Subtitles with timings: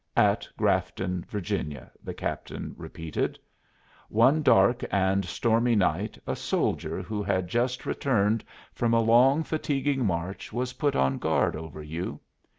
[0.17, 3.37] "At Grafton, Virginia," the captain repeated.
[4.09, 8.43] "One dark and stormy night a soldier who had just returned
[8.73, 12.19] from a long, fatiguing march was put on guard over you.